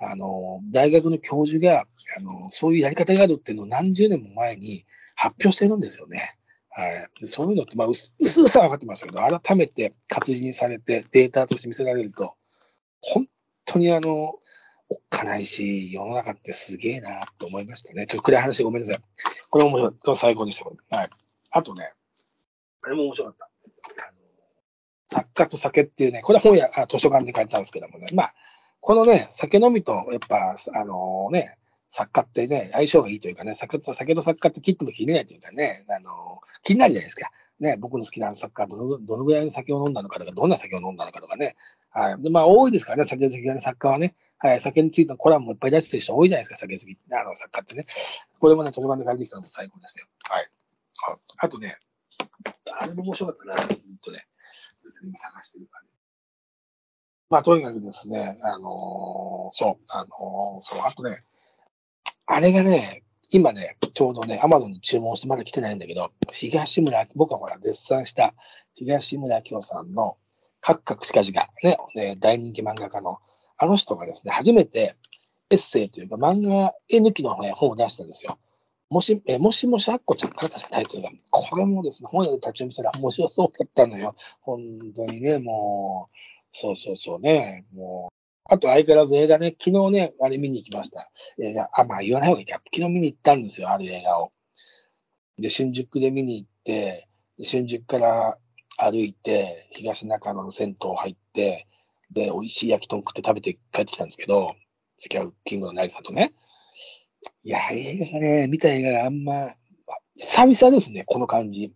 [0.05, 1.85] あの、大学の教授が、
[2.17, 4.85] あの、そういうやり方があるっていうのを何十年も前に
[5.15, 6.37] 発表してるんですよね。
[6.69, 7.25] はい。
[7.25, 12.33] そういうのって、まあ、うす、うすうさ分かってましたけど、改めて活字にされてデータとして見せられると、
[13.01, 13.27] 本
[13.65, 14.39] 当にあの、
[14.89, 18.05] おっかないし、世の中ってすげえなと思いましたね。
[18.07, 18.97] ちょっと暗い話ごめんなさい。
[19.49, 19.91] これ面白い。
[19.91, 20.97] これ最高でした、これ。
[20.97, 21.09] はい。
[21.51, 21.93] あとね、
[22.81, 23.49] あれも面白かった。
[24.07, 24.17] あの
[25.07, 28.33] 作家と酒っていうね、これは本屋、あ図書館で書いたんですけどもね、まあ、
[28.85, 37.31] このね、酒飲みと、やっぱ、あのね、作家ってね、相性がいいというかね、酒と酒と作家って切っても切れないというかね、あの、気になるじゃないですか。
[37.61, 41.55] ね、僕の好きな作家どの、どのぐらいの酒を飲んだのかとか、どんな酒を飲んだのかとかね。
[41.91, 42.21] はい。
[42.21, 44.15] で、まあ、多いですからね、酒好きな作家はね。
[44.37, 44.59] はい。
[44.59, 47.85] 酒についてのコラムもいっぱい出してる人多いじゃないですか、酒好き、あの、作家ってね。
[48.37, 50.07] これもね、図書館で書いてきたのも最高ですよ。
[50.29, 50.49] はい。
[51.37, 51.77] あとね、
[52.81, 54.27] あれも面白かったな、ほんとね。
[55.15, 55.92] 探してるからね。
[57.33, 61.17] まあ、とにかくですね、あの、そう、あの、そう、あとね、
[62.27, 68.35] あれがね、今ね、ちょうどね、アマゾンに注文してまだ来てないんだけど、東村、僕はほら、絶賛した
[68.75, 70.15] 東村京さんの、
[70.61, 73.17] カクカクしかじが、ね、ね、大人気漫画家の、
[73.57, 74.93] あの人がですね、初めて
[75.49, 78.37] エッセイというか漫画絵抜きの、ね、本を出したんですよ。
[78.91, 81.09] もし、え、もしもしあっこちゃんから確かタイトルが。
[81.31, 84.13] これもですね、本屋で立ち読みしたら面白そうだったのよ。
[84.41, 84.61] 本
[84.95, 86.15] 当にね、もう、
[86.53, 87.65] そうそうそうね。
[87.73, 91.11] もう、あと相変わらず映画ね、昨日ね、あれ見に行きました。
[91.39, 92.61] 映画、あ、まあ言わない方がいいか。
[92.73, 94.31] 昨日見に行ったんですよ、ある映画を。
[95.39, 97.09] で、新宿で見に行って、
[97.41, 98.37] 新宿から
[98.77, 101.67] 歩いて、東中野の銭湯入って、
[102.11, 104.53] で、美味しい焼き豚食って食べて帰ってきたんですけど、
[104.95, 106.33] スキャルキングのナイスさんとね。
[107.43, 109.49] いや、映画がね、見た映画があんま、
[110.15, 111.73] 久々ですね、この感じ。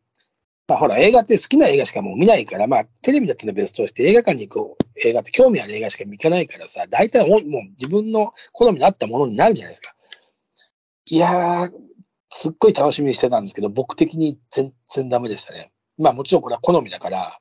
[0.67, 9.93] まあほら映画って好きな映画しかもう見ないから、まあテレビだったら別として映画館に行く映画って興味ある映画しか見かないからさ、大体もう自分の好みに合ったものになるじゃないですか。
[11.09, 11.71] いやー、
[12.29, 15.71] すっごい楽しみにしてたんですけど、僕的に全然ダメでしたね。
[15.97, 17.39] まあもちろんこれは好みだから、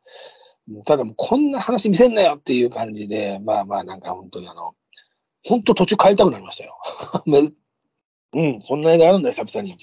[0.84, 4.72] ただもうこんな話見せんなよっていう感じで、まあまあなんか本当にあの、
[5.44, 6.76] 本当途中帰りたくなりましたよ。
[8.34, 9.76] うん、そんな映画あるんだよ、久々に。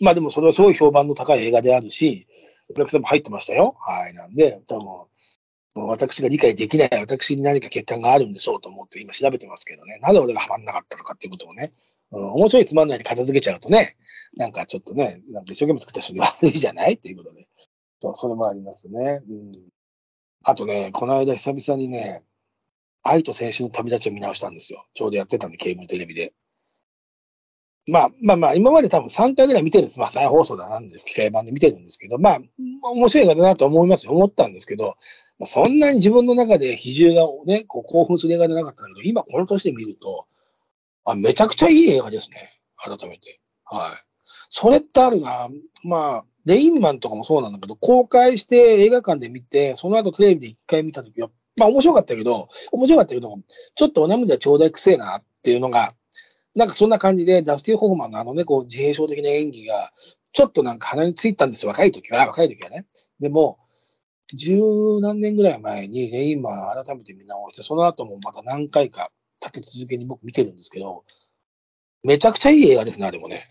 [0.00, 2.26] まあでもそれはすごい評判の高い映画であるし、
[2.70, 3.76] お客さんも入ってましたよ。
[3.80, 4.14] はい。
[4.14, 9.98] なんで、多分、私が理解できない、私に何か欠陥があるんでしょうと思って今調べてますけどね。
[10.02, 11.72] なぜ俺がハマんなかったのかっていうことをね。
[12.10, 13.96] うん、面白いつまんないに片付けちゃうとね、
[14.36, 16.94] なんかちょっとね、なんか一生懸命作った人に悪いじゃない？
[16.94, 17.46] っていうことで。
[18.00, 19.20] そう、それもありますね。
[19.28, 19.52] うん。
[20.42, 22.24] あとね、この間久々にね、
[23.02, 24.86] 愛と青春の旅立ちを見直したんですよ。
[24.94, 26.32] ちょうどやってたんで、ケーブルテレビで。
[27.88, 29.98] まあまあまあ、今まで多分3回ぐらい見てるんです。
[29.98, 32.38] まあ再放送だなんで、吹き替え版で見てるんですけど、まあ、
[32.82, 34.12] 面白い映画だなと思いますよ。
[34.12, 34.96] 思ったんですけど、
[35.38, 40.26] まあ、そんなに自分の中で比重がね、こう興奮する映画じゃなかったんだけど、今この年で見ると、
[41.06, 42.60] あ、めちゃくちゃいい映画ですね。
[42.76, 43.40] 改めて。
[43.64, 44.08] はい。
[44.50, 45.48] それってあるな。
[45.84, 53.34] まあ、レインマンとかもそうなんだけど、公開して映画館で見て、その後テレビで一回見たときは、まあ面白かったけど、面白かったけど、
[53.74, 55.94] ちょっとお涙ちょうだいくせえなっていうのが
[56.54, 59.92] なんかそんな感じで、ダスティ・ホフマンのあのね、こう、自閉症的な演技が、
[60.32, 62.86] ちょっとなんか鼻についたんですよ、若い時は、若い時はね。
[63.20, 63.58] でも、
[64.34, 64.60] 十
[65.00, 71.04] 何年ぐらい前にレインマン改めて見直して、その後もまた何回か立て続けに僕見てるんですけど、
[72.02, 73.48] めちゃくちゃいい映画ですね、あれもね。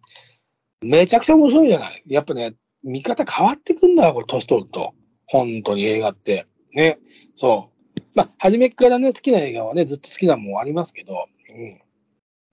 [0.82, 2.02] めちゃくちゃ面白いじゃない。
[2.06, 4.94] やっぱね、見方変わってくんだこれ、年取ると。
[5.26, 6.46] 本当に映画って。
[6.72, 6.98] ね。
[7.34, 8.00] そう。
[8.14, 11.80] まあ、初めからね、好きな映画はね、ずっと好きなもんありますけど、うん。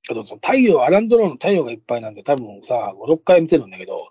[0.07, 4.09] けど、その太陽、アランドローの太陽がいっぱいなんて多分さ、5、6回見てるんだけど、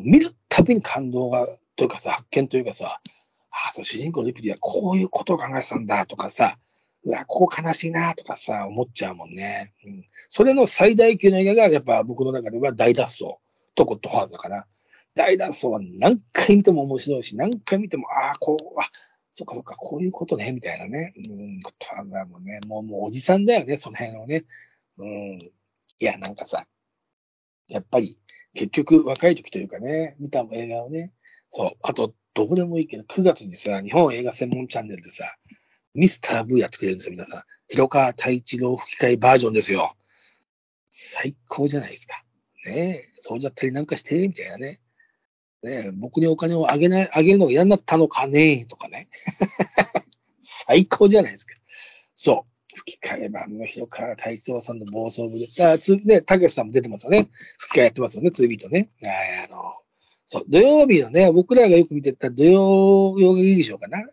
[0.00, 1.46] 見るたびに感動が、
[1.76, 3.00] というかさ、発見というかさ、
[3.50, 6.58] ああ、その主人公のリプリはこういうことを考えてたんだとかさ、
[7.04, 9.72] うわ、ここ悲しいなとかさ、思っちゃうもんね。
[9.84, 10.04] うん。
[10.28, 13.36] それの最大級の映画が、やっぱ僕の中では大脱走
[13.74, 14.66] とゴッドファーザーかな。
[15.14, 18.84] 大脱走は何回見ても面白いし、何回見ても、ああ、こう、あ、
[19.30, 21.14] そっかそっか、こういうことね、みたいなね。
[21.16, 24.44] うん、ゴッドファーザーもね、もう、もうおじさんだよね、その辺をね。
[24.98, 25.38] うん。
[25.38, 25.50] い
[26.00, 26.66] や、なんかさ、
[27.68, 28.16] やっぱり、
[28.54, 31.12] 結局、若い時というかね、見た映画をね、
[31.48, 35.24] そう、あと、どこでもいいけど、9月にさ、日本映画専門チャンネルでさ、
[35.94, 37.42] ミスター V やってくれるんですよ、皆さん。
[37.68, 39.88] 広川太一郎吹き替えバージョンですよ。
[40.90, 42.22] 最高じゃないですか。
[42.66, 44.80] ねえ、そうじゃったりなんかして、みたいなね。
[45.62, 49.08] ねえ、僕にお金をあげない、あげるのが嫌になったのかねとかね。
[50.40, 51.54] 最高じゃないですか。
[52.14, 52.55] そう。
[52.76, 57.28] 吹き替え版の広川太一郎さんの暴走部で、あ、つ、ね、たけしさんも出てますよね。
[57.58, 58.90] 吹き替えやってますよね、ツービートね。
[59.48, 59.62] あの、
[60.26, 64.04] そう、土曜日のね、僕らがよく見てた土曜洋画劇場かな。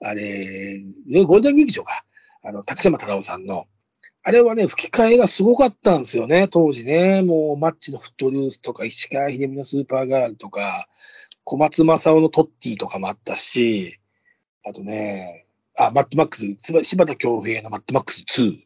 [0.00, 0.82] あれ、
[1.24, 2.04] ゴールデン劇場か。
[2.42, 3.66] あの、竹島太郎さんの、
[4.22, 7.22] あれはね、吹き替えがすごかったんですよね、当時ね。
[7.22, 10.88] もう、マッチのフットルースとか、石川秀美のスーパーガールとか、
[11.44, 13.98] 小松正夫のトッティとかもあったし、
[14.64, 15.46] あとね、
[15.80, 18.58] あ、マッドマックス、つまり柴田恭平のマッドマックス2、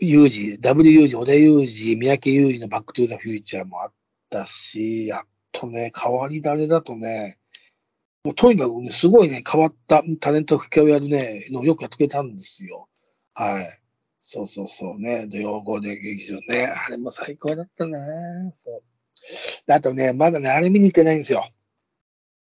[0.00, 3.92] ユージ、W ユージ、小田ユージ、三宅ユージのバックトゥーザフューチャーもあっ
[4.28, 7.38] たし、あとね、変わり種だとね、
[8.24, 12.88] もうとにかくね、すごいね、変わったタレント吹き替えをやるね、のよくやってくれたんですよ。
[13.34, 13.80] はい。
[14.18, 17.98] そうそうそうね、土曜ゴールデン劇場ね、あれも最高だったな
[18.52, 19.72] そう。
[19.72, 21.48] あとね、まだね、あれ見に行ってないんですよ。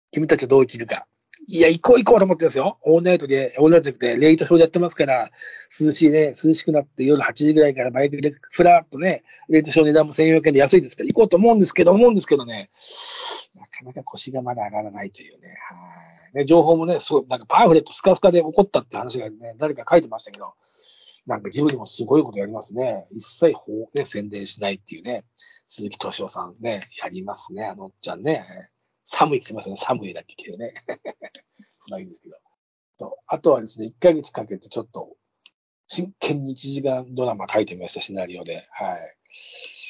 [0.09, 1.05] 君たちはどう生きるか。
[1.49, 2.77] いや、行こう行こうと思ってるんですよ。
[2.83, 5.31] オールナイトで、オールナイトでレイトショーでやってますから、
[5.79, 12.69] 涼しいね、涼しくなって夜8時ぐらいからバイクでふらっとね、レイトショー値段も1400円で安いですから行こうと思うんですけど、思うんですけどね、
[13.55, 20.53] なかなか腰がまだ上がらないというね、はいね、情報もね、すごい、なんかパンフレットスカスカで起こったって話がね、誰か書いてましたけど、
[21.27, 23.07] なんか自分にもすごいことやりますね。
[23.11, 25.23] 一切法、ね、宣伝しないっていうね、
[25.67, 28.43] 鈴木敏夫さんね、やりますね、あのっちゃんね。
[29.11, 29.75] 寒い来てますね。
[29.75, 30.73] 寒いだけ来てね。
[31.89, 32.35] まあいいんですけど。
[32.97, 35.15] とあとはですね、1ヶ月かけてちょっと、
[35.87, 38.67] 真剣に1時間ドラマ書いてみました、シナリオで。
[38.71, 38.99] はい。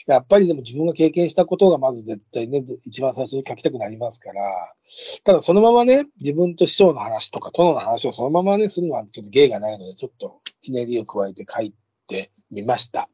[0.07, 4.41] やっぱりでも自分が経験したことがまず絶対ね、一番最初に書きたくなりますから、
[5.23, 11.75] ただそのままね、自分と師匠の話とか殿の話をそのままね、するのはちょっと芸がないので、ちょっとひねりを加えて書い
[12.07, 13.07] てみました。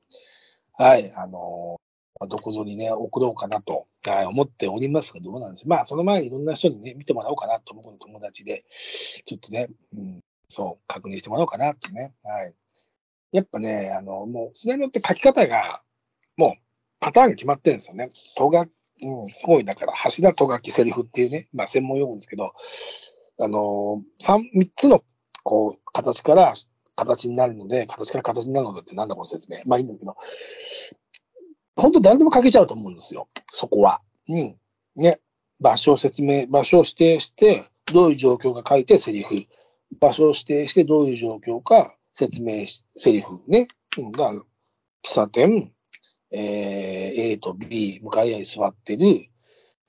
[0.73, 1.11] はい。
[1.17, 1.81] あの
[2.25, 12.13] どこぞにね、送ろうかなと、はい、思っておりますが、どうなんですまあ、その前にいろんな人にね、見てもらおうかなと、僕の友達で、ちょっとね、うん、そう、確認してもらおうかなとね。
[12.23, 12.55] はい。
[13.31, 15.81] やっぱね、あの、もう、シナリオって書き方が、
[16.37, 16.63] もう、
[16.99, 18.09] パターンが決まってるんですよね。
[18.35, 18.61] とが、
[19.01, 22.53] うん、すごい、だから、柱とがきセリフっていうね、まあ、専門用語ですけど、
[23.39, 25.03] あの、三、三つの、
[25.43, 26.53] こう、形から、
[26.97, 29.59] 形になるので、形から形になるのでってなんだこの説明。
[29.65, 30.15] まあいいんですけど、
[31.77, 33.27] 本当誰でも書けちゃうと思うんですよ。
[33.47, 33.99] そこは。
[34.27, 34.55] うん。
[34.95, 35.19] ね。
[35.59, 39.35] 場所を説明、場所を指定して、どういう状況か書いてセリフ。
[39.99, 43.67] 場所を指定してどういう状況か説明し、セリフね。
[43.97, 44.11] うん。
[44.11, 44.43] が、喫
[45.03, 45.71] 茶店、
[46.31, 49.29] えー、A と B、向かい合い座ってる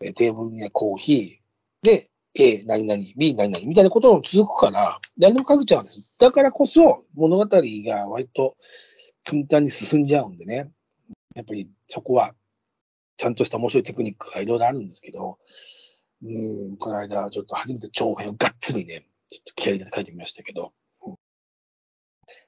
[0.01, 6.15] え、テーブルにはコーヒー、で、A 何々、B 何々みたいなことも続くから、誰でも書けちゃうんです。
[6.19, 8.57] だからこそ、物語が割と
[9.25, 10.71] 簡単に進んじゃうんでね。
[11.39, 12.35] やっぱりそこは、
[13.17, 15.39] ちゃんとした面白いテクニックがいろいろあるんですけど、
[16.23, 16.27] う
[16.73, 20.73] ん、この間、ちょっと初めて長編をがっつりね、ちょっと気合いで書いてみましたけど、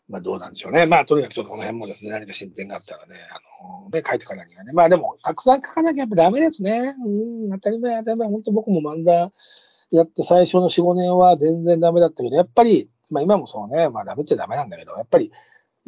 [0.08, 0.86] まあどうなんでしょうね。
[0.86, 4.72] まあとにかくちょっとこの辺もですね、何か進展があったらね、あの、ね、書いていかなきゃね。
[4.72, 6.94] まあでも、たくさん書かなきゃやっぱダメですね。
[7.04, 8.28] うん、当たり前当たり前。
[8.28, 9.30] 本当僕も漫画
[9.92, 15.30] やって最初の4、5年は全然ダメだったけど、やっぱり、まあ今もそうね、まあダメっちゃダメなんだけど、やっぱり、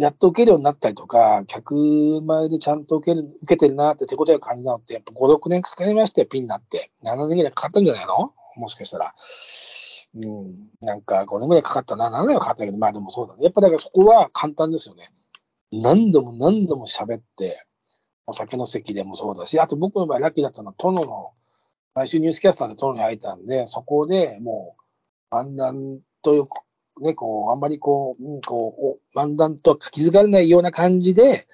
[0.03, 1.75] やっと受けるようになったりとか、客
[2.25, 6.91] 前でちゃんと受ける受けてるなって手応えを感じたのって、やっぱ5、6年かかりましたよ、ピンになって。
[7.05, 8.33] 7年ぐらいかかったんじゃないの？
[8.57, 9.15] もしかしたら。
[10.15, 10.69] うん。
[10.81, 12.11] なんか5年ぐらいかかったな。
[12.11, 13.45] 7年はかかったけど、まあでもそうだね。
[13.45, 15.11] やっぱだからそこは簡単ですよね。
[15.71, 17.65] 何度も何度も喋って、
[18.27, 21.31] お酒の席でもそうだし、あと僕の場合ラッキーだったのは、殿の、
[21.95, 24.77] 毎週ニュースキャスターで殿に会えたんで、そこでも
[25.33, 26.47] う、漫談という
[27.03, 31.47] ね、こう、あんまりこう、うん、こう、漫談とは気づかれないような感じで、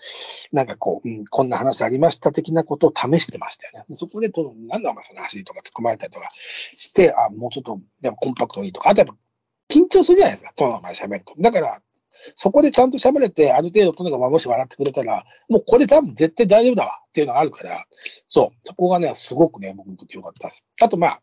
[0.53, 3.85] なんかこう、うん、こんな話ありました的なことを試してましたよね。
[3.89, 9.15] そこで、となんだお前その走りとか突っ込まれたりとかして、あ、もうちょっと、でもコンパクトにとか、あとやっぱ、
[9.71, 11.35] 緊張するじゃないですか、との前喋ると。
[11.39, 17.85] だから、そこでちゃんと喋れて、ある程度、とにかくもし笑ってくれたら、もうこれ多分絶対大丈夫だわっていうのがあるから、
[18.27, 20.65] そう、そこがね、すごくね、僕にとってよかったです。
[20.83, 21.23] あと、まあ、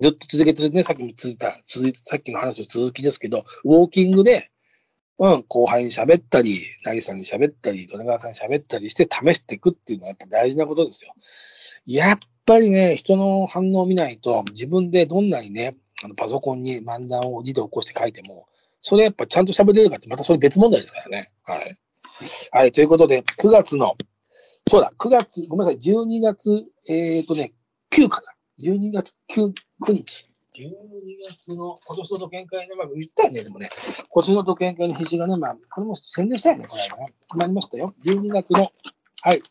[0.00, 4.50] ずっと続けてるね、さっきも続いた、続い、さっきの話の続きですけど、ウォーキングで、
[5.18, 11.12] うん、後輩に喋ったり、なぎさんに喋ったり、利根川さんに喋ったりして試していくっていうのはやっぱ大事なことですよ。
[11.86, 18.46] やっぱりね、人の反応を見ないと、自分でどんなにね、あのパソコンに漫談を字で起こして書いても、
[18.80, 21.32] それやっぱちゃんと喋れるかってまたそれ別問題ですからね。
[21.42, 21.78] はい。
[22.52, 23.96] はい、ということで、9月の、
[24.68, 27.52] そうだ、9月、ごめんなさい、12月、えっ、ー、とね、
[27.90, 28.32] 9かな。
[28.60, 30.30] 12月 9, 9日。
[30.54, 30.70] 12
[31.30, 33.70] 月の今年の土建会の、まあ、言ったよね、でもね、
[34.10, 36.88] 今年の土建会の日がね、まあ、これも宣伝したよね、これね。
[37.28, 37.94] 決まりましたよ。
[38.04, 38.72] 12月の、
[39.22, 39.42] はい、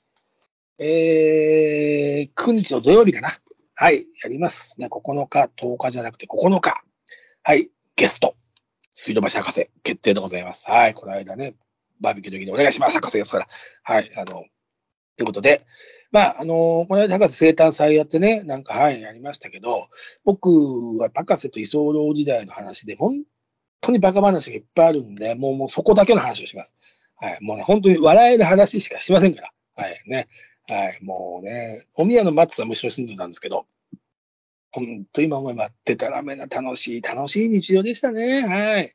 [0.79, 3.29] えー、9日の土曜日かな。
[3.75, 4.81] はい、やります。
[4.81, 6.83] ね、9日、10日じゃなくて9日。
[7.43, 8.35] はい、ゲスト、
[8.91, 10.69] 水道橋博士、決定でございます。
[10.69, 11.55] はい、この間ね、
[12.01, 13.47] バーベキューの時にお願いします、博士ですから。
[13.83, 14.43] はい、あの、
[15.17, 15.65] ということで、
[16.11, 19.87] まあ、あの、この間博士生誕祭やってね、なんか、はい、やりましたけど、
[20.23, 20.47] 僕
[20.99, 23.23] は博士と居候時代の話で、本
[23.81, 26.75] 当にバカ話がいっぱいあるんで、もう、もうそこだけの話をします。
[27.15, 29.51] はい、もうね、本当に笑える話しかしませんから。
[29.75, 30.27] はい、ね。
[30.69, 33.65] はい、もうね、お宮の松さんも一緒に住んでたんですけど、
[34.71, 38.41] 本当今思えば、でたらめな楽しい、楽しい日常でしたね。
[38.41, 38.91] はい。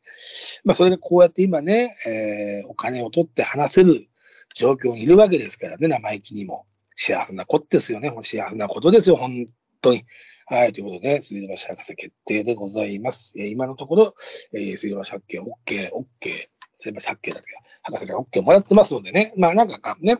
[0.64, 4.06] まあ、それがこうやって今ね、えー、お金を取って話せる
[4.54, 6.66] 状況にいるわけですからね、生意気にも。
[6.94, 8.12] 幸せなことですよね。
[8.22, 9.46] 幸せなことですよ、本
[9.80, 10.04] 当に。
[10.46, 13.32] はい、ということで、水道橋博士決定でございます。
[13.38, 14.14] えー、今のところ、
[14.52, 17.46] えー、水道橋博士 OK、OK、水道橋博士だけ？
[17.82, 19.32] 博士から OK もらってますのでね。
[19.36, 20.18] まあなんかかね、うん、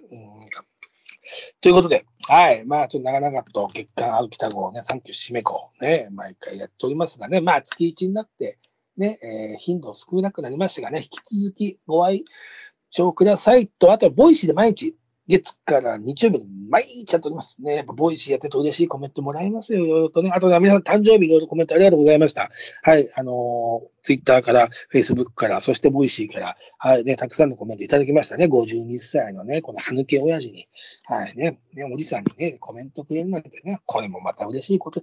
[1.61, 2.65] ということで、はい。
[2.65, 8.59] まあ、ちょっと長々と月間歩きた号ね、サンキュー締め子ね、毎回やっておりますがね、まあ、月1になって、
[8.97, 12.25] ね、えー、頻度少なくなりましたがね、引き続きご愛
[12.93, 14.95] 聴くださいと、あとは Voicyで毎日、
[15.29, 17.77] 月から日曜日に毎日やっておりますね。
[17.77, 20.31] やっぱ Voicyやってると嬉しいコメントもらいますよ、いろいろとね。
[20.35, 22.51] あとね、皆さん誕生日いろいろコメントありがとうございました。
[22.83, 28.47] はい、あのー、ツイッターから、フェイスブックから、そして Voicyから、はいね、たくさんのコメントいただきましたね。
[28.47, 30.69] 52歳のね、この歯抜け親父に、
[31.05, 35.03] はいね、ね、おじさんにね、コメントくれるなんてね、これもまた嬉しいこと。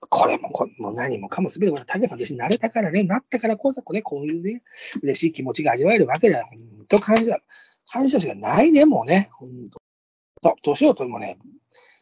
[0.00, 4.62] これもこ、も何もかもすべてこれ、竹さん弟子になれたからね、なったからこそ、ね、こういうね、
[5.02, 6.46] 嬉しい気持ちが味わえるわけだよ。
[6.50, 7.38] 本当感謝、
[7.90, 9.28] 感謝しかないね、もうね。
[9.32, 9.78] 本当
[10.42, 11.38] そう、年を取るもね、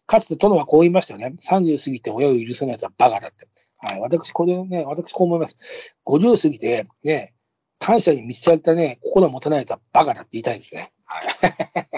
[0.07, 1.35] かつて殿はこう言いましたよね。
[1.39, 3.49] 30過ぎて親を許せない奴はバカだって。
[3.79, 5.97] はい、私、これね、私こう思います。
[6.07, 7.35] 50過ぎて、ね、
[7.79, 10.93] 感謝に満ちちゃったね、心を持たない奴はバカだって言いたいですね。
[11.05, 11.21] は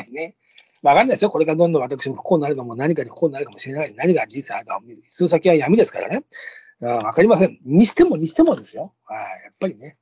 [0.07, 0.11] い。
[0.13, 0.37] ね。
[0.83, 1.31] わかんないですよ。
[1.31, 3.95] これからどんどん私も不幸になるかも、何かに不幸になるかもしれない。
[3.95, 6.25] 何が人生あるか、数先は闇ですからね。
[6.81, 7.59] わかりません。
[7.65, 8.95] にしてもにしてもですよ。
[9.05, 9.19] はい。
[9.45, 9.97] やっぱりね。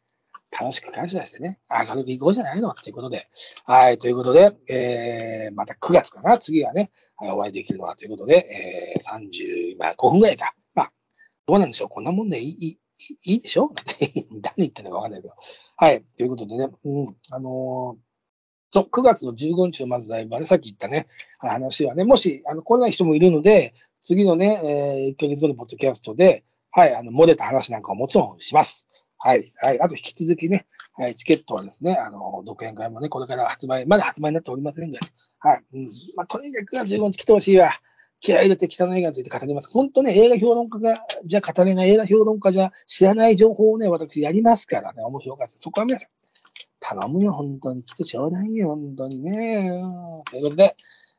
[0.59, 3.27] 楽しく感謝してね、明るく行こうじゃないのっていうことで。
[3.65, 8.47] はい、ということで、えー、また9月かな、次はね、はいお会いできるのはということで、
[8.97, 10.55] えー、30、今5分ぐらいか。
[10.75, 10.93] まあ、
[11.47, 11.89] どうなんでしょう。
[11.91, 12.79] こんなもんでいい、
[13.27, 13.71] いいでしょ？
[14.41, 15.35] 誰 言ってんのかわかんないけど。
[15.77, 18.06] はい、ということでね、うん、あのー
[18.77, 21.07] そう、9月の15日のまずライブはね、さっき言ったね、
[21.39, 28.87] 話はね、もし、あの、来ない人もいるので、次のね、えー、1ヶ月後のポッドキャストで、はい、あの、漏れた話なんかももちろんします。
[29.17, 29.51] はい。
[29.57, 29.81] はい。
[29.81, 35.65] あと引き続きね、はい、チケットはですね、あの、独演会もね、これから発売、まだ発売になっておりませんが、ね、はい。
[35.73, 35.85] うん。
[36.15, 37.71] まあ、とにかく15日来てほしいわ。
[38.21, 39.71] 気合い入れて北の映画について語ります。
[39.71, 45.53] 本当ね、映画評論家が、じゃ語れない映画評論家じゃ知らない情報をね、私やりますからね、面白かった。
[45.53, 46.11] そこは皆さん、
[46.89, 47.83] 頼むよ、本当に。
[47.83, 49.83] 来てちょうだいよ、本当にね。
[50.31, 50.77] ということで、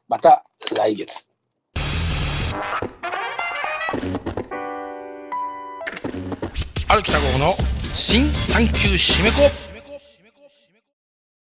[0.07, 0.45] また
[0.77, 1.27] 来月。
[6.87, 7.51] 歩きた号の
[7.93, 9.66] 新産休締め子